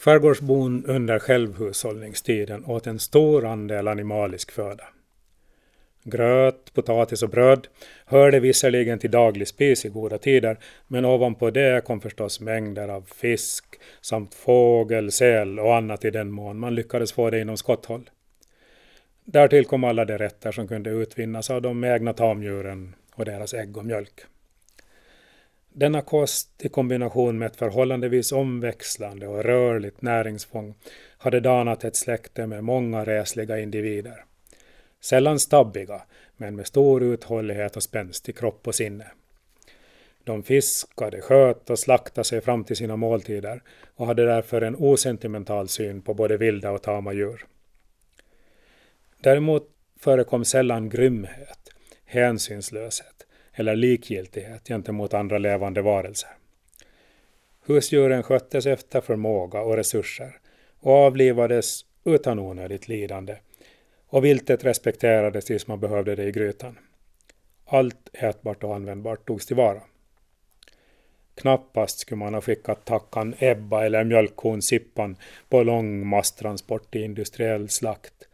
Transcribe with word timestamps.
Skärgårdsbon 0.00 0.84
under 0.86 1.18
självhushållningstiden 1.18 2.64
åt 2.64 2.86
en 2.86 2.98
stor 2.98 3.46
andel 3.46 3.88
animalisk 3.88 4.50
föda. 4.50 4.84
Gröt, 6.02 6.74
potatis 6.74 7.22
och 7.22 7.28
bröd 7.28 7.68
hörde 8.04 8.40
visserligen 8.40 8.98
till 8.98 9.10
daglig 9.10 9.48
spis 9.48 9.84
i 9.84 9.88
goda 9.88 10.18
tider, 10.18 10.58
men 10.86 11.04
ovanpå 11.04 11.50
det 11.50 11.84
kom 11.84 12.00
förstås 12.00 12.40
mängder 12.40 12.88
av 12.88 13.02
fisk 13.14 13.64
samt 14.00 14.34
fågel, 14.34 15.12
säl 15.12 15.58
och 15.58 15.76
annat 15.76 16.04
i 16.04 16.10
den 16.10 16.30
mån 16.30 16.58
man 16.58 16.74
lyckades 16.74 17.12
få 17.12 17.30
det 17.30 17.40
inom 17.40 17.56
skotthåll. 17.56 18.10
Därtill 19.24 19.64
kom 19.64 19.84
alla 19.84 20.04
de 20.04 20.18
rätter 20.18 20.52
som 20.52 20.68
kunde 20.68 20.90
utvinnas 20.90 21.50
av 21.50 21.62
de 21.62 21.84
egna 21.84 22.12
tamdjuren 22.12 22.94
och 23.14 23.24
deras 23.24 23.54
ägg 23.54 23.76
och 23.76 23.84
mjölk. 23.84 24.20
Denna 25.72 26.02
kost 26.02 26.50
i 26.64 26.68
kombination 26.68 27.38
med 27.38 27.46
ett 27.46 27.56
förhållandevis 27.56 28.32
omväxlande 28.32 29.26
och 29.26 29.44
rörligt 29.44 30.02
näringsfång 30.02 30.74
hade 31.18 31.40
danat 31.40 31.84
ett 31.84 31.96
släkte 31.96 32.46
med 32.46 32.64
många 32.64 33.04
resliga 33.04 33.58
individer. 33.58 34.24
Sällan 35.00 35.38
stabbiga, 35.38 36.02
men 36.36 36.56
med 36.56 36.66
stor 36.66 37.02
uthållighet 37.02 37.76
och 37.76 37.82
spänst 37.82 38.28
i 38.28 38.32
kropp 38.32 38.66
och 38.66 38.74
sinne. 38.74 39.06
De 40.24 40.42
fiskade, 40.42 41.20
sköt 41.20 41.70
och 41.70 41.78
slaktade 41.78 42.24
sig 42.24 42.40
fram 42.40 42.64
till 42.64 42.76
sina 42.76 42.96
måltider 42.96 43.62
och 43.94 44.06
hade 44.06 44.26
därför 44.26 44.62
en 44.62 44.76
osentimental 44.76 45.68
syn 45.68 46.02
på 46.02 46.14
både 46.14 46.36
vilda 46.36 46.70
och 46.70 46.82
tama 46.82 47.12
djur. 47.12 47.46
Däremot 49.20 49.68
förekom 49.98 50.44
sällan 50.44 50.88
grymhet, 50.88 51.70
hänsynslöshet 52.04 53.19
eller 53.54 53.76
likgiltighet 53.76 54.68
gentemot 54.68 55.14
andra 55.14 55.38
levande 55.38 55.82
varelser. 55.82 56.30
Husdjuren 57.66 58.22
sköttes 58.22 58.66
efter 58.66 59.00
förmåga 59.00 59.60
och 59.60 59.76
resurser 59.76 60.38
och 60.80 60.92
avlivades 60.92 61.84
utan 62.04 62.38
onödigt 62.38 62.88
lidande 62.88 63.36
och 64.06 64.24
viltet 64.24 64.64
respekterades 64.64 65.44
tills 65.44 65.66
man 65.66 65.80
behövde 65.80 66.14
det 66.14 66.24
i 66.24 66.32
grytan. 66.32 66.78
Allt 67.66 68.08
ätbart 68.12 68.64
och 68.64 68.74
användbart 68.74 69.26
togs 69.26 69.46
tillvara. 69.46 69.80
Knappast 71.34 71.98
skulle 71.98 72.18
man 72.18 72.34
ha 72.34 72.40
skickat 72.40 72.84
tackan 72.84 73.34
Ebba 73.38 73.84
eller 73.84 74.04
mjölkkon 74.04 74.62
Sippan 74.62 75.16
på 75.48 75.62
lång 75.62 76.06
masstransport 76.06 76.90
till 76.90 77.04
industriell 77.04 77.68
slakt 77.68 78.28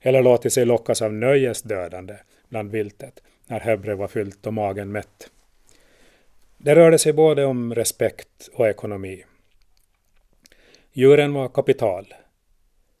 eller 0.00 0.22
låtit 0.22 0.52
sig 0.52 0.64
lockas 0.64 1.02
av 1.02 1.12
nöjesdödande 1.12 2.14
bland 2.48 2.70
viltet 2.70 3.22
när 3.50 3.60
Hebre 3.60 3.94
var 3.94 4.08
fyllt 4.08 4.46
och 4.46 4.54
magen 4.54 4.92
mätt. 4.92 5.30
Det 6.58 6.74
rörde 6.74 6.98
sig 6.98 7.12
både 7.12 7.44
om 7.44 7.74
respekt 7.74 8.48
och 8.52 8.68
ekonomi. 8.68 9.24
Djuren 10.92 11.34
var 11.34 11.48
kapital, 11.48 12.14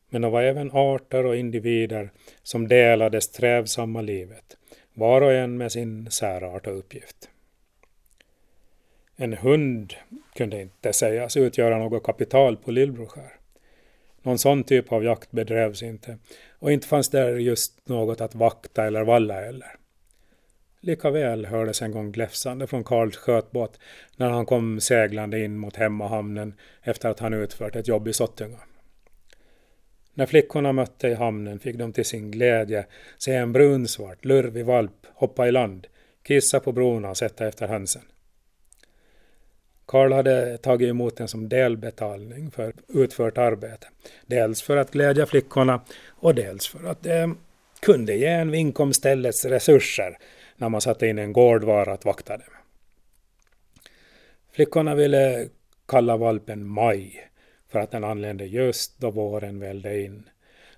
men 0.08 0.22
de 0.22 0.32
var 0.32 0.42
även 0.42 0.70
arter 0.72 1.26
och 1.26 1.36
individer 1.36 2.10
som 2.42 2.68
delade 2.68 3.20
strävsamma 3.20 4.00
livet, 4.00 4.56
var 4.94 5.20
och 5.20 5.32
en 5.32 5.56
med 5.56 5.72
sin 5.72 6.10
särart 6.10 6.66
och 6.66 6.78
uppgift. 6.78 7.30
En 9.16 9.32
hund 9.32 9.94
kunde 10.34 10.62
inte 10.62 10.92
sägas 10.92 11.36
utgöra 11.36 11.78
något 11.78 12.02
kapital 12.02 12.56
på 12.56 12.70
Lillbroskär. 12.70 13.32
Någon 14.22 14.38
sån 14.38 14.64
typ 14.64 14.92
av 14.92 15.04
jakt 15.04 15.30
bedrevs 15.30 15.82
inte 15.82 16.18
och 16.58 16.72
inte 16.72 16.86
fanns 16.86 17.08
där 17.08 17.36
just 17.36 17.88
något 17.88 18.20
att 18.20 18.34
vakta 18.34 18.86
eller 18.86 19.04
valla 19.04 19.40
heller. 19.40 19.79
Likaväl 20.82 21.46
hördes 21.46 21.82
en 21.82 21.92
gång 21.92 22.12
gläfsande 22.12 22.66
från 22.66 22.84
Karls 22.84 23.16
skötbåt 23.16 23.78
när 24.16 24.30
han 24.30 24.46
kom 24.46 24.80
seglande 24.80 25.44
in 25.44 25.58
mot 25.58 25.76
hemmahamnen 25.76 26.54
efter 26.82 27.08
att 27.08 27.20
han 27.20 27.34
utfört 27.34 27.76
ett 27.76 27.88
jobb 27.88 28.08
i 28.08 28.12
Sottunga. 28.12 28.58
När 30.14 30.26
flickorna 30.26 30.72
mötte 30.72 31.08
i 31.08 31.14
hamnen 31.14 31.58
fick 31.58 31.76
de 31.76 31.92
till 31.92 32.04
sin 32.04 32.30
glädje 32.30 32.86
se 33.18 33.34
en 33.34 33.52
brunsvart, 33.52 34.24
lurvig 34.24 34.64
valp 34.64 35.06
hoppa 35.14 35.48
i 35.48 35.52
land, 35.52 35.86
kissa 36.22 36.60
på 36.60 36.72
bron 36.72 37.04
och 37.04 37.16
sätta 37.16 37.48
efter 37.48 37.68
hönsen. 37.68 38.02
Karl 39.86 40.12
hade 40.12 40.58
tagit 40.58 40.88
emot 40.88 41.16
den 41.16 41.28
som 41.28 41.48
delbetalning 41.48 42.50
för 42.50 42.74
utfört 42.88 43.38
arbete. 43.38 43.86
Dels 44.26 44.62
för 44.62 44.76
att 44.76 44.90
glädja 44.90 45.26
flickorna 45.26 45.80
och 46.08 46.34
dels 46.34 46.68
för 46.68 46.84
att 46.84 47.02
det 47.02 47.34
kunde 47.80 48.14
ge 48.14 48.26
en 48.26 48.50
vink 48.50 48.80
om 48.80 48.92
ställets 48.92 49.44
resurser 49.44 50.18
när 50.60 50.68
man 50.68 50.80
satte 50.80 51.06
in 51.06 51.18
en 51.18 51.32
gårdvara 51.32 51.92
att 51.92 52.04
vakta 52.04 52.36
dem. 52.36 52.46
Flickorna 54.52 54.94
ville 54.94 55.48
kalla 55.86 56.16
valpen 56.16 56.66
Maj 56.66 57.30
för 57.68 57.78
att 57.78 57.90
den 57.90 58.04
anlände 58.04 58.46
just 58.46 58.98
då 58.98 59.10
våren 59.10 59.60
välde 59.60 60.00
in. 60.00 60.28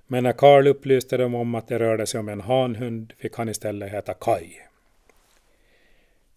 Men 0.06 0.24
när 0.24 0.32
Karl 0.32 0.66
upplyste 0.66 1.16
dem 1.16 1.34
om 1.34 1.54
att 1.54 1.68
det 1.68 1.78
rörde 1.78 2.06
sig 2.06 2.20
om 2.20 2.28
en 2.28 2.40
hanhund 2.40 3.12
fick 3.18 3.36
han 3.36 3.48
istället 3.48 3.92
heta 3.92 4.14
Kaj. 4.14 4.68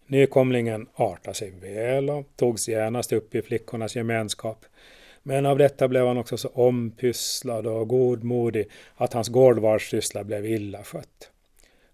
Nykomlingen 0.06 0.88
artade 0.94 1.34
sig 1.34 1.50
väl 1.50 2.10
och 2.10 2.26
togs 2.36 2.68
genast 2.68 3.12
upp 3.12 3.34
i 3.34 3.42
flickornas 3.42 3.96
gemenskap. 3.96 4.64
Men 5.22 5.46
av 5.46 5.58
detta 5.58 5.88
blev 5.88 6.06
han 6.06 6.18
också 6.18 6.36
så 6.36 6.48
ompysslad 6.48 7.66
och 7.66 7.88
godmodig 7.88 8.68
att 8.94 9.12
hans 9.12 9.28
gårdvarssyssla 9.28 10.24
blev 10.24 10.46
illa 10.46 10.82
skött. 10.82 11.30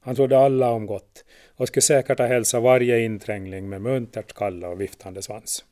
Han 0.04 0.14
trodde 0.14 0.38
alla 0.38 0.70
om 0.70 0.86
gott 0.86 1.24
och 1.56 1.68
skulle 1.68 1.82
säkert 1.82 2.18
ha 2.18 2.26
hälsat 2.26 2.62
varje 2.62 3.04
inträngling 3.04 3.68
med 3.68 3.82
muntert 3.82 4.32
kalla 4.32 4.68
och 4.68 4.80
viftande 4.80 5.22
svans. 5.22 5.64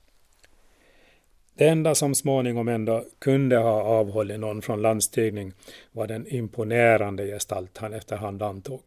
Det 1.54 1.68
enda 1.68 1.94
som 1.94 2.14
småningom 2.14 2.68
ändå 2.68 3.04
kunde 3.18 3.56
ha 3.56 3.82
avhållit 3.82 4.40
någon 4.40 4.62
från 4.62 4.82
landstigning 4.82 5.52
var 5.92 6.06
den 6.06 6.26
imponerande 6.26 7.26
gestalt 7.26 7.78
han 7.78 7.92
efterhand 7.92 8.42
antog. 8.42 8.80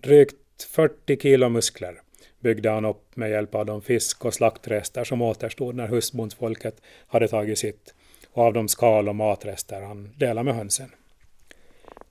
Drygt 0.00 0.62
40 0.70 1.20
kilo 1.20 1.48
muskler 1.48 2.00
byggde 2.40 2.70
han 2.70 2.84
upp 2.84 3.16
med 3.16 3.30
hjälp 3.30 3.54
av 3.54 3.66
de 3.66 3.82
fisk 3.82 4.24
och 4.24 4.34
slaktrester 4.34 5.04
som 5.04 5.22
återstod 5.22 5.74
när 5.74 5.88
husbondsfolket 5.88 6.82
hade 7.06 7.28
tagit 7.28 7.58
sitt 7.58 7.94
och 8.32 8.42
av 8.42 8.52
de 8.52 8.68
skal 8.68 9.08
och 9.08 9.16
matrester 9.16 9.82
han 9.82 10.10
delade 10.16 10.44
med 10.44 10.54
hönsen. 10.54 10.90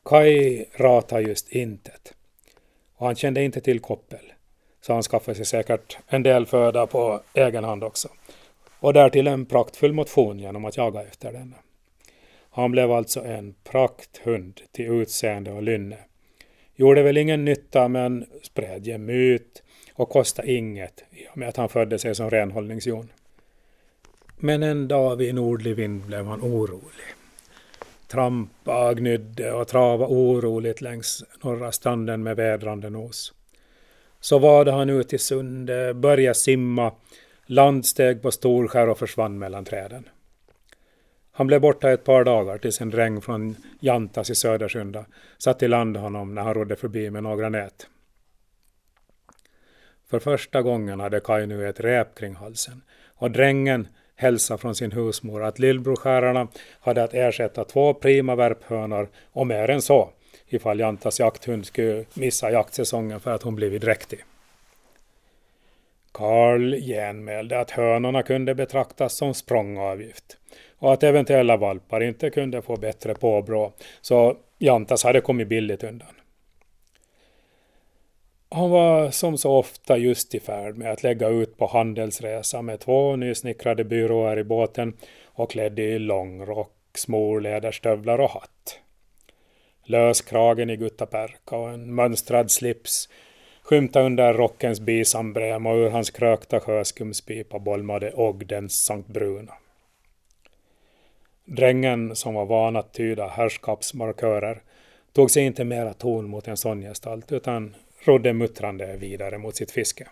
Kai 0.06 0.66
ratade 0.74 1.22
just 1.22 1.52
intet 1.52 2.14
och 2.96 3.06
han 3.06 3.16
kände 3.16 3.44
inte 3.44 3.62
till 3.62 3.80
koppel 3.80 4.34
så 4.82 4.94
han 4.94 5.04
skaffade 5.04 5.36
sig 5.36 5.46
säkert 5.46 5.98
en 6.08 6.24
del 6.24 6.46
föda 6.46 6.88
på 6.88 7.22
egen 7.34 7.64
hand 7.64 7.84
också 7.84 8.10
och 8.80 8.94
därtill 8.94 9.28
en 9.28 9.46
praktfull 9.46 9.94
motion 9.94 10.40
genom 10.40 10.66
att 10.66 10.78
jaga 10.78 11.02
efter 11.02 11.34
den. 11.34 11.56
Han 12.50 12.72
blev 12.72 12.92
alltså 12.92 13.24
en 13.24 13.56
prakthund 13.64 14.62
till 14.72 14.86
utseende 14.86 15.52
och 15.52 15.64
lynne. 15.64 15.98
Gjorde 16.76 17.04
väl 17.04 17.18
ingen 17.18 17.46
nytta 17.46 17.88
men 17.88 18.26
spred 18.42 18.88
gemyt 18.88 19.64
och 19.94 20.10
kostade 20.10 20.52
inget 20.52 21.04
i 21.12 21.28
och 21.32 21.38
med 21.38 21.50
att 21.50 21.58
han 21.58 21.70
födde 21.70 22.00
sig 22.00 22.16
som 22.16 22.30
renhållningsjon. 22.30 23.12
Men 24.38 24.64
en 24.64 24.88
dag 24.88 25.16
vid 25.16 25.36
nordlig 25.36 25.76
vind 25.76 26.02
blev 26.02 26.26
han 26.26 26.42
orolig. 26.42 27.06
Trampa, 28.12 28.94
gnydde 28.94 29.54
och 29.54 29.68
trava 29.68 30.06
oroligt 30.08 30.82
längs 30.82 31.24
norra 31.44 31.72
stranden 31.72 32.24
med 32.24 32.36
vädrande 32.36 32.90
nos. 32.90 33.34
Så 34.20 34.40
vade 34.40 34.72
han 34.72 34.90
ut 34.90 35.14
i 35.14 35.18
sundet, 35.18 35.96
började 35.96 36.36
simma 36.36 36.94
landsteg 37.46 38.22
på 38.22 38.32
Storskär 38.32 38.90
och 38.90 38.98
försvann 38.98 39.40
mellan 39.40 39.66
träden. 39.66 40.10
Han 41.32 41.48
blev 41.48 41.62
borta 41.62 41.92
ett 41.92 42.04
par 42.04 42.24
dagar 42.24 42.58
tills 42.58 42.82
en 42.82 42.90
dräng 42.90 43.22
från 43.22 43.56
Jantas 43.80 44.30
i 44.30 44.36
Södersunda 44.36 45.06
satt 45.38 45.64
i 45.64 45.68
land 45.68 45.98
honom 45.98 46.36
när 46.36 46.42
han 46.42 46.54
rodde 46.54 46.76
förbi 46.76 47.10
med 47.10 47.24
några 47.24 47.50
nät. 47.50 47.88
För 50.10 50.20
första 50.20 50.62
gången 50.62 51.00
hade 51.00 51.20
Kaj 51.20 51.48
nu 51.48 51.70
ett 51.70 51.80
rep 51.80 52.16
kring 52.16 52.36
halsen 52.36 52.82
och 53.16 53.32
drängen 53.32 53.88
hälsa 54.22 54.58
från 54.58 54.76
sin 54.76 54.92
husmor 54.92 55.44
att 55.44 55.60
lillbrorskärarna 55.60 56.48
hade 56.80 57.04
att 57.04 57.14
ersätta 57.14 57.64
två 57.64 57.94
prima 57.94 58.36
värphönor 58.36 59.10
och 59.32 59.48
mer 59.48 59.70
än 59.70 59.82
så 59.82 60.10
ifall 60.48 60.80
Jantas 60.80 61.20
jakthund 61.20 61.66
skulle 61.66 62.06
missa 62.14 62.52
jaktsäsongen 62.52 63.20
för 63.20 63.32
att 63.32 63.44
hon 63.44 63.56
blivit 63.56 63.82
dräktig. 63.82 64.20
Karl 66.12 66.76
genmälde 66.76 67.60
att 67.60 67.72
hönorna 67.72 68.24
kunde 68.24 68.56
betraktas 68.56 69.14
som 69.14 69.34
språngavgift 69.34 70.38
och 70.78 70.94
att 70.94 71.04
eventuella 71.04 71.58
valpar 71.58 72.04
inte 72.04 72.30
kunde 72.30 72.62
få 72.62 72.76
bättre 72.76 73.14
påbrå, 73.14 73.72
så 74.02 74.38
Jantas 74.58 75.04
hade 75.04 75.22
kommit 75.22 75.48
billigt 75.48 75.84
undan. 75.84 76.21
Han 78.54 78.70
var 78.70 79.12
som 79.12 79.38
så 79.38 79.52
ofta 79.52 79.98
just 79.98 80.36
i 80.36 80.40
färd 80.40 80.78
med 80.78 80.92
att 80.92 81.04
lägga 81.04 81.28
ut 81.28 81.58
på 81.58 81.68
handelsresa 81.68 82.62
med 82.62 82.80
två 82.80 83.16
nysnickrade 83.16 83.84
byråer 83.84 84.40
i 84.40 84.44
båten 84.44 84.94
och 85.26 85.52
klädd 85.52 85.80
i 85.80 86.00
långrock, 86.00 86.74
smorläderstövlar 86.94 88.20
och 88.20 88.30
hatt. 88.30 88.80
Löskragen 89.84 90.70
i 90.70 90.78
guttaperka 90.78 91.56
och 91.56 91.70
en 91.70 91.96
mönstrad 91.96 92.52
slips 92.52 93.10
skymta 93.62 94.02
under 94.02 94.34
rockens 94.34 94.80
bisambrem 94.80 95.66
och 95.66 95.76
ur 95.76 95.90
hans 95.90 96.10
krökta 96.10 96.60
sjöskumspipa 96.60 97.60
bolmade 97.60 98.14
Ogdens 98.14 98.86
Sankt 98.86 99.10
Bruna. 99.10 99.54
Drängen, 101.46 102.16
som 102.16 102.34
var 102.34 102.46
van 102.46 102.76
att 102.76 102.94
tyda 102.94 103.28
herrskapsmarkörer, 103.28 104.62
tog 105.14 105.32
sig 105.32 105.44
inte 105.44 105.64
mera 105.64 105.94
ton 105.94 106.30
mot 106.30 106.48
en 106.48 106.58
sån 106.58 106.82
gestalt 106.82 107.32
utan 107.32 107.76
rodde 108.04 108.34
muttrande 108.34 108.98
vidare 108.98 109.38
mot 109.38 109.56
sitt 109.56 109.72
fiske. 109.72 110.08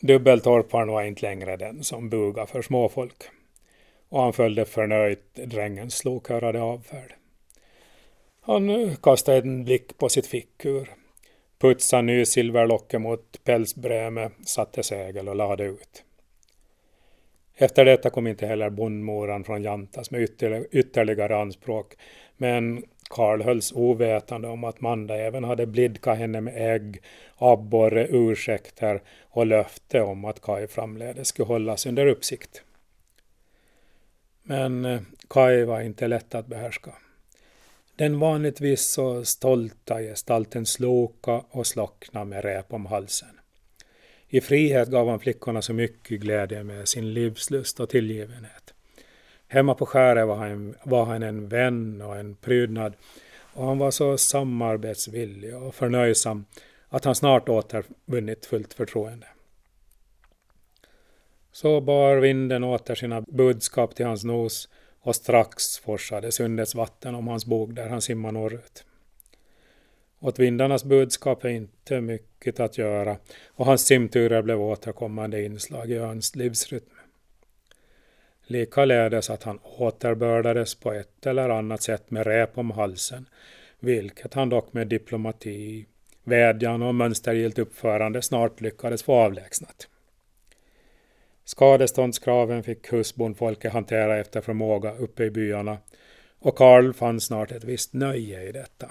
Dubbeltorparen 0.00 0.88
var 0.88 1.02
inte 1.02 1.22
längre 1.22 1.56
den 1.56 1.84
som 1.84 2.08
buga 2.08 2.46
för 2.46 2.62
småfolk 2.62 3.24
och 4.08 4.22
han 4.22 4.32
följde 4.32 4.64
förnöjt 4.64 5.34
drängens 5.34 5.94
slokörade 5.94 6.62
avfärd. 6.62 7.14
Han 8.40 8.96
kastade 8.96 9.38
en 9.38 9.64
blick 9.64 9.98
på 9.98 10.08
sitt 10.08 10.26
fickur, 10.26 10.90
putsade 11.58 12.02
ny 12.02 12.24
silverlocke 12.24 12.98
mot 12.98 13.44
pälsbräme, 13.44 14.30
satte 14.46 14.82
segel 14.82 15.28
och 15.28 15.36
lade 15.36 15.64
ut. 15.64 16.04
Efter 17.54 17.84
detta 17.84 18.10
kom 18.10 18.26
inte 18.26 18.46
heller 18.46 18.70
bondmoran 18.70 19.44
från 19.44 19.62
Jantas 19.62 20.10
med 20.10 20.28
ytterligare 20.72 21.36
anspråk, 21.36 21.94
men 22.36 22.84
Karl 23.08 23.42
hölls 23.42 23.72
ovetande 23.72 24.48
om 24.48 24.64
att 24.64 24.80
Manda 24.80 25.16
även 25.16 25.44
hade 25.44 25.66
blidkat 25.66 26.18
henne 26.18 26.40
med 26.40 26.74
ägg, 26.74 27.02
abborre, 27.36 28.06
ursäkter 28.10 29.02
och 29.22 29.46
löfte 29.46 30.00
om 30.00 30.24
att 30.24 30.42
Kaj 30.42 30.68
framledes 30.68 31.28
skulle 31.28 31.46
hållas 31.46 31.86
under 31.86 32.06
uppsikt. 32.06 32.62
Men 34.42 34.84
eh, 34.84 35.00
Kai 35.28 35.56
Kaj 35.56 35.64
var 35.64 35.80
inte 35.80 36.08
lätt 36.08 36.34
att 36.34 36.46
behärska. 36.46 36.92
Den 37.96 38.18
vanligtvis 38.18 38.92
så 38.92 39.24
stolta 39.24 40.00
gestalten 40.00 40.66
sloka 40.66 41.44
och 41.50 41.66
slockna 41.66 42.24
med 42.24 42.44
rep 42.44 42.72
om 42.72 42.86
halsen. 42.86 43.40
I 44.28 44.40
frihet 44.40 44.88
gav 44.88 45.08
han 45.08 45.20
flickorna 45.20 45.62
så 45.62 45.72
mycket 45.72 46.20
glädje 46.20 46.64
med 46.64 46.88
sin 46.88 47.14
livslust 47.14 47.80
och 47.80 47.88
tillgivenhet. 47.88 48.65
Hemma 49.48 49.74
på 49.74 49.86
skäret 49.86 50.26
var 50.26 50.36
han, 50.36 50.74
var 50.84 51.04
han 51.04 51.22
en 51.22 51.48
vän 51.48 52.02
och 52.02 52.16
en 52.16 52.36
prydnad 52.36 52.96
och 53.54 53.66
han 53.66 53.78
var 53.78 53.90
så 53.90 54.18
samarbetsvillig 54.18 55.56
och 55.56 55.74
förnöjsam 55.74 56.44
att 56.88 57.04
han 57.04 57.14
snart 57.14 57.48
återvunnit 57.48 58.46
fullt 58.46 58.74
förtroende. 58.74 59.26
Så 61.52 61.80
bar 61.80 62.16
vinden 62.16 62.64
åter 62.64 62.94
sina 62.94 63.20
budskap 63.20 63.94
till 63.94 64.06
hans 64.06 64.24
nos 64.24 64.68
och 65.00 65.16
strax 65.16 65.78
forsade 65.78 66.32
sundets 66.32 66.74
vatten 66.74 67.14
om 67.14 67.28
hans 67.28 67.46
bog 67.46 67.74
där 67.74 67.88
han 67.88 68.02
simmar 68.02 68.32
norrut. 68.32 68.84
Åt 70.20 70.38
vindarnas 70.38 70.84
budskap 70.84 71.44
är 71.44 71.48
inte 71.48 72.00
mycket 72.00 72.60
att 72.60 72.78
göra 72.78 73.16
och 73.46 73.66
hans 73.66 73.86
simturer 73.86 74.42
blev 74.42 74.60
återkommande 74.60 75.42
inslag 75.42 75.90
i 75.90 75.96
öns 75.96 76.36
livsrytm. 76.36 76.95
Likaledes 78.46 79.30
att 79.30 79.42
han 79.42 79.58
återbördades 79.62 80.74
på 80.74 80.92
ett 80.92 81.26
eller 81.26 81.48
annat 81.48 81.82
sätt 81.82 82.10
med 82.10 82.26
rep 82.26 82.58
om 82.58 82.70
halsen, 82.70 83.28
vilket 83.80 84.34
han 84.34 84.48
dock 84.48 84.72
med 84.72 84.88
diplomati, 84.88 85.86
vädjan 86.24 86.82
och 86.82 86.94
mönstergillt 86.94 87.58
uppförande 87.58 88.22
snart 88.22 88.60
lyckades 88.60 89.02
få 89.02 89.12
avlägsnat. 89.12 89.88
Skadeståndskraven 91.44 92.62
fick 92.62 92.92
husbondfolket 92.92 93.72
hantera 93.72 94.18
efter 94.18 94.40
förmåga 94.40 94.94
uppe 94.94 95.24
i 95.24 95.30
byarna 95.30 95.78
och 96.38 96.56
Karl 96.56 96.92
fann 96.92 97.20
snart 97.20 97.52
ett 97.52 97.64
visst 97.64 97.92
nöje 97.92 98.48
i 98.48 98.52
detta. 98.52 98.90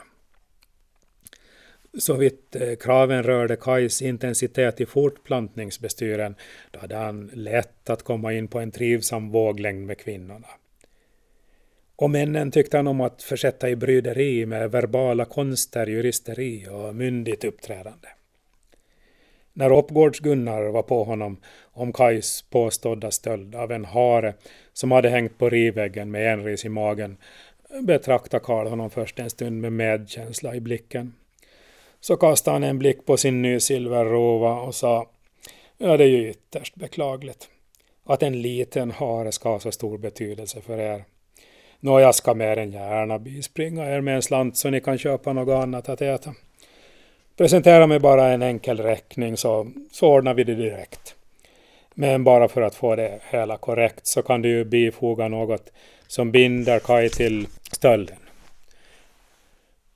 Så 1.97 2.13
vitt 2.13 2.56
eh, 2.56 2.75
kraven 2.75 3.24
rörde 3.24 3.56
Kajs 3.56 4.01
intensitet 4.01 4.81
i 4.81 4.86
fortplantningsbestyren, 4.86 6.36
då 6.71 6.80
hade 6.80 6.95
han 6.95 7.31
lätt 7.33 7.89
att 7.89 8.03
komma 8.03 8.33
in 8.33 8.47
på 8.47 8.59
en 8.59 8.71
trivsam 8.71 9.31
våglängd 9.31 9.86
med 9.86 9.97
kvinnorna. 9.97 10.47
Och 11.95 12.09
männen 12.09 12.51
tyckte 12.51 12.77
han 12.77 12.88
om 12.88 13.01
att 13.01 13.24
försätta 13.24 13.69
i 13.69 13.75
bryderi 13.75 14.45
med 14.45 14.71
verbala 14.71 15.25
konster, 15.25 15.88
juristeri 15.88 16.68
och 16.71 16.95
myndigt 16.95 17.44
uppträdande. 17.44 18.07
När 19.53 19.69
Oppgårds-Gunnar 19.71 20.71
var 20.71 20.83
på 20.83 21.03
honom 21.03 21.38
om 21.63 21.94
Kajs 21.94 22.41
påstådda 22.50 23.12
stöld 23.12 23.56
av 23.56 23.71
en 23.71 23.86
hare 23.86 24.33
som 24.74 24.91
hade 24.91 25.09
hängt 25.09 25.38
på 25.38 25.50
rivväggen 25.50 26.12
med 26.12 26.33
enris 26.33 26.65
i 26.65 26.69
magen 26.69 27.18
betraktade 27.81 28.44
Karl 28.44 28.68
honom 28.68 28.89
först 28.89 29.19
en 29.19 29.30
stund 29.30 29.62
med 29.62 29.74
medkänsla 29.74 30.56
i 30.56 30.59
blicken. 30.59 31.13
Så 32.07 32.17
kastade 32.17 32.55
han 32.55 32.63
en 32.63 32.79
blick 32.79 33.05
på 33.05 33.17
sin 33.17 33.41
ny 33.41 33.59
silverrova 33.59 34.53
och 34.59 34.75
sa 34.75 35.07
Ja, 35.77 35.97
det 35.97 36.03
är 36.03 36.07
ju 36.07 36.29
ytterst 36.29 36.75
beklagligt 36.75 37.49
att 38.03 38.23
en 38.23 38.41
liten 38.41 38.91
hare 38.91 39.31
ska 39.31 39.49
ha 39.49 39.59
så 39.59 39.71
stor 39.71 39.97
betydelse 39.97 40.61
för 40.61 40.79
er. 40.79 41.03
Nå, 41.79 41.99
jag 41.99 42.15
ska 42.15 42.33
mer 42.33 42.57
än 42.57 42.71
gärna 42.71 43.19
bispringa 43.19 43.85
er 43.85 44.01
med 44.01 44.15
en 44.15 44.21
slant 44.21 44.57
så 44.57 44.69
ni 44.69 44.81
kan 44.81 44.97
köpa 44.97 45.33
något 45.33 45.63
annat 45.63 45.89
att 45.89 46.01
äta. 46.01 46.33
Presentera 47.37 47.87
mig 47.87 47.99
bara 47.99 48.27
en 48.27 48.41
enkel 48.41 48.79
räkning 48.79 49.37
så, 49.37 49.71
så 49.91 50.07
ordnar 50.07 50.33
vi 50.33 50.43
det 50.43 50.55
direkt. 50.55 51.15
Men 51.93 52.23
bara 52.23 52.47
för 52.47 52.61
att 52.61 52.75
få 52.75 52.95
det 52.95 53.19
hela 53.29 53.57
korrekt 53.57 54.07
så 54.07 54.21
kan 54.21 54.41
du 54.41 54.49
ju 54.49 54.65
bifoga 54.65 55.27
något 55.27 55.71
som 56.07 56.31
binder 56.31 56.79
Kaj 56.79 57.09
till 57.09 57.47
stölden 57.71 58.25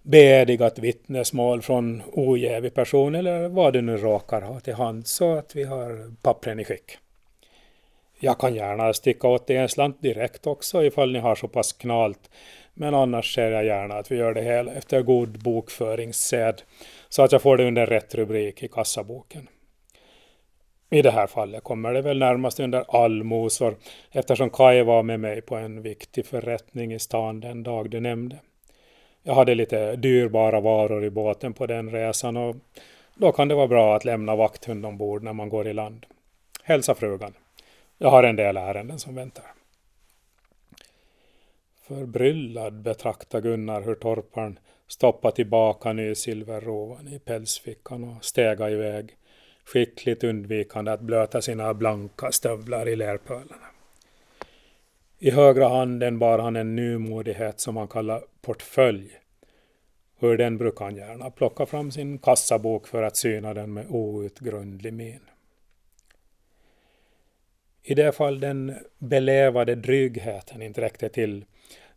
beedigat 0.09 0.79
vittnesmål 0.79 1.61
från 1.61 2.03
ojävig 2.11 2.73
person 2.73 3.15
eller 3.15 3.47
vad 3.47 3.73
du 3.73 3.81
nu 3.81 3.97
råkar 3.97 4.41
ha 4.41 4.59
till 4.59 4.73
hand 4.73 5.07
så 5.07 5.33
att 5.33 5.55
vi 5.55 5.63
har 5.63 6.15
pappren 6.21 6.59
i 6.59 6.65
skick. 6.65 6.97
Jag 8.19 8.39
kan 8.39 8.55
gärna 8.55 8.93
sticka 8.93 9.27
åt 9.27 9.47
dig 9.47 9.57
en 9.57 9.69
slant 9.69 10.01
direkt 10.01 10.47
också 10.47 10.83
ifall 10.83 11.11
ni 11.11 11.19
har 11.19 11.35
så 11.35 11.47
pass 11.47 11.73
knalt 11.73 12.29
men 12.73 12.95
annars 12.95 13.35
ser 13.35 13.51
jag 13.51 13.65
gärna 13.65 13.95
att 13.95 14.11
vi 14.11 14.15
gör 14.15 14.33
det 14.33 14.41
hela 14.41 14.71
efter 14.71 15.01
god 15.01 15.43
bokföringssed 15.43 16.61
så 17.09 17.23
att 17.23 17.31
jag 17.31 17.41
får 17.41 17.57
det 17.57 17.67
under 17.67 17.85
rätt 17.85 18.15
rubrik 18.15 18.63
i 18.63 18.67
kassaboken. 18.67 19.47
I 20.89 21.01
det 21.01 21.11
här 21.11 21.27
fallet 21.27 21.63
kommer 21.63 21.93
det 21.93 22.01
väl 22.01 22.19
närmast 22.19 22.59
under 22.59 23.03
allmosor 23.03 23.75
eftersom 24.11 24.49
Kaj 24.49 24.83
var 24.83 25.03
med 25.03 25.19
mig 25.19 25.41
på 25.41 25.55
en 25.55 25.81
viktig 25.81 26.25
förrättning 26.25 26.93
i 26.93 26.99
stan 26.99 27.39
den 27.39 27.63
dag 27.63 27.89
du 27.89 27.99
nämnde. 27.99 28.39
Jag 29.23 29.35
hade 29.35 29.55
lite 29.55 29.95
dyrbara 29.95 30.59
varor 30.59 31.05
i 31.05 31.09
båten 31.09 31.53
på 31.53 31.65
den 31.65 31.91
resan 31.91 32.37
och 32.37 32.55
då 33.15 33.31
kan 33.31 33.47
det 33.47 33.55
vara 33.55 33.67
bra 33.67 33.95
att 33.95 34.05
lämna 34.05 34.35
vakthund 34.35 34.85
ombord 34.85 35.23
när 35.23 35.33
man 35.33 35.49
går 35.49 35.67
i 35.67 35.73
land. 35.73 36.05
Hälsa 36.63 36.95
frugan. 36.95 37.33
Jag 37.97 38.09
har 38.09 38.23
en 38.23 38.35
del 38.35 38.57
ärenden 38.57 38.99
som 38.99 39.15
väntar. 39.15 39.45
Förbryllad 41.87 42.73
betraktar 42.73 43.41
Gunnar 43.41 43.81
hur 43.81 43.95
torparen 43.95 44.59
stoppar 44.87 45.31
tillbaka 45.31 45.93
nysilverrovan 45.93 47.07
i 47.07 47.19
pälsfickan 47.19 48.03
och 48.03 48.25
stega 48.25 48.69
iväg, 48.69 49.15
skickligt 49.65 50.23
undvikande 50.23 50.91
att 50.91 51.01
blöta 51.01 51.41
sina 51.41 51.73
blanka 51.73 52.31
stövlar 52.31 52.89
i 52.89 52.95
lerpölarna. 52.95 53.67
I 55.19 55.31
högra 55.31 55.69
handen 55.69 56.19
bar 56.19 56.39
han 56.39 56.55
en 56.55 56.75
nymodighet 56.75 57.59
som 57.59 57.77
han 57.77 57.87
kallar 57.87 58.21
portfölj. 58.41 59.19
Ur 60.19 60.37
den 60.37 60.57
brukar 60.57 60.85
han 60.85 60.95
gärna 60.95 61.29
plocka 61.29 61.65
fram 61.65 61.91
sin 61.91 62.17
kassabok 62.17 62.87
för 62.87 63.03
att 63.03 63.17
syna 63.17 63.53
den 63.53 63.73
med 63.73 63.85
outgrundlig 63.89 64.93
min. 64.93 65.19
I 67.83 67.95
det 67.95 68.11
fall 68.11 68.39
den 68.39 68.75
belevade 68.97 69.75
drygheten 69.75 70.61
inte 70.61 70.81
räckte 70.81 71.09
till 71.09 71.45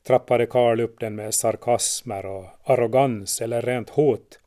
trappade 0.03 0.47
Karl 0.47 0.81
upp 0.81 1.01
den 1.01 1.15
med 1.15 1.35
sarkasmer 1.35 2.27
och 2.27 2.47
arrogans 2.65 3.41
eller 3.41 3.63
rent 3.63 3.91
hot. 3.91 4.39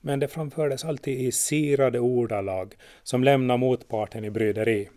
Men 0.00 0.20
det 0.20 0.28
framfördes 0.28 0.84
alltid 0.84 1.20
i 1.20 1.32
sirade 1.32 2.00
ordalag 2.00 2.74
som 3.02 3.24
lämnade 3.24 3.58
motparten 3.58 4.24
i 4.24 4.30
bryderi. 4.30 4.88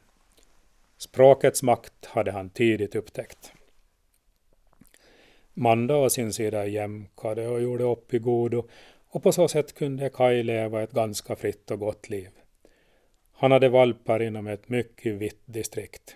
Språkets 0.98 1.64
makt 1.64 2.06
hade 2.06 2.32
han 2.32 2.50
tidigt 2.50 2.96
upptäckt. 2.96 3.54
Manda 5.60 5.96
å 5.98 6.10
sin 6.10 6.34
sida 6.34 6.66
jämkade 6.68 7.48
och 7.48 7.62
gjorde 7.62 7.84
upp 7.84 8.14
i 8.14 8.20
godo 8.20 8.64
och 9.10 9.24
på 9.24 9.32
så 9.32 9.48
sätt 9.48 9.74
kunde 9.74 10.10
Kaj 10.10 10.44
leva 10.44 10.84
ett 10.84 10.92
ganska 10.92 11.36
fritt 11.36 11.72
och 11.72 11.80
gott 11.80 12.10
liv. 12.10 12.30
Han 13.34 13.52
hade 13.52 13.70
valpar 13.70 14.22
inom 14.22 14.48
ett 14.48 14.70
mycket 14.70 15.16
vitt 15.16 15.42
distrikt. 15.46 16.16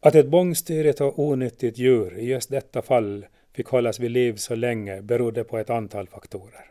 Att 0.00 0.14
ett 0.14 0.28
bångstyrigt 0.28 1.00
och 1.00 1.18
onyttigt 1.18 1.78
djur 1.78 2.18
i 2.18 2.24
just 2.24 2.50
detta 2.50 2.82
fall 2.82 3.26
fick 3.52 3.66
hållas 3.66 4.00
vid 4.00 4.10
liv 4.10 4.36
så 4.36 4.54
länge 4.54 5.02
berodde 5.02 5.44
på 5.44 5.58
ett 5.58 5.70
antal 5.70 6.08
faktorer. 6.08 6.70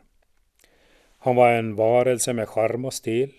Han 1.18 1.36
var 1.36 1.52
en 1.52 1.74
varelse 1.74 2.32
med 2.32 2.48
charm 2.48 2.84
och 2.84 2.94
stil. 2.94 3.32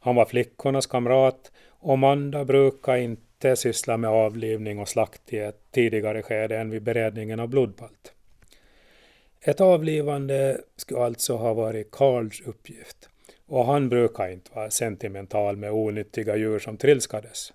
Han 0.00 0.14
var 0.14 0.24
flickornas 0.24 0.86
kamrat 0.86 1.52
och 1.68 1.98
Manda 1.98 2.44
brukade 2.44 3.00
inte 3.00 3.27
syssla 3.56 3.96
med 3.96 4.10
avlivning 4.10 4.78
och 4.78 4.88
slakt 4.88 5.32
i 5.32 5.38
ett 5.38 5.60
tidigare 5.70 6.22
skede 6.22 6.58
än 6.58 6.70
vid 6.70 6.82
beredningen 6.82 7.40
av 7.40 7.48
blodpalt. 7.48 8.12
Ett 9.40 9.60
avlivande 9.60 10.60
skulle 10.76 11.00
alltså 11.00 11.36
ha 11.36 11.54
varit 11.54 11.90
Karls 11.90 12.40
uppgift 12.40 13.08
och 13.46 13.66
han 13.66 13.88
brukar 13.88 14.28
inte 14.28 14.50
vara 14.54 14.70
sentimental 14.70 15.56
med 15.56 15.72
onyttiga 15.72 16.36
djur 16.36 16.58
som 16.58 16.76
trilskades. 16.76 17.52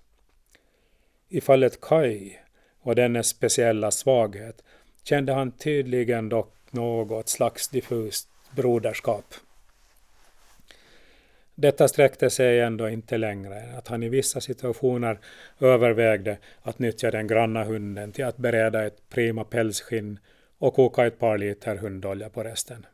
I 1.28 1.40
fallet 1.40 1.80
Kai 1.80 2.36
och 2.80 2.94
dennes 2.94 3.28
speciella 3.28 3.90
svaghet 3.90 4.64
kände 5.04 5.32
han 5.32 5.52
tydligen 5.52 6.28
dock 6.28 6.54
något 6.70 7.28
slags 7.28 7.68
diffust 7.68 8.28
broderskap. 8.56 9.34
Detta 11.54 11.88
sträckte 11.88 12.30
sig 12.30 12.60
ändå 12.60 12.88
inte 12.88 13.18
längre 13.18 13.62
att 13.78 13.88
han 13.88 14.02
i 14.02 14.08
vissa 14.08 14.40
situationer 14.40 15.18
övervägde 15.60 16.38
att 16.62 16.78
nyttja 16.78 17.10
den 17.10 17.26
granna 17.26 17.64
hunden 17.64 18.12
till 18.12 18.24
att 18.24 18.36
bereda 18.36 18.84
ett 18.86 19.08
prima 19.08 19.44
pälsskinn 19.44 20.18
och 20.58 20.74
koka 20.74 21.06
ett 21.06 21.18
par 21.18 21.38
liter 21.38 21.76
hundolja 21.76 22.28
på 22.28 22.42
resten. 22.42 22.86